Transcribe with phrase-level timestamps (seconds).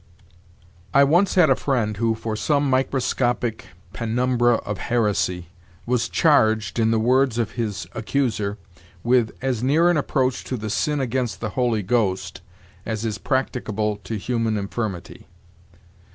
[0.95, 5.49] "I once had a friend who, for some microscopic penumbra of heresy,
[5.85, 8.57] was charged, in the words of his accuser,
[9.03, 12.41] with 'as near an approach to the sin against the Holy Ghost
[12.83, 15.27] as is practicable to human infirmity.'